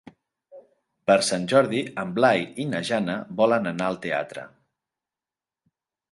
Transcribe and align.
Per 1.09 1.17
Sant 1.25 1.43
Jordi 1.51 1.81
en 2.03 2.15
Blai 2.15 2.41
i 2.63 2.65
na 2.71 2.81
Jana 2.89 3.17
volen 3.41 3.73
anar 3.73 3.89
al 3.91 3.99
teatre. 4.07 4.47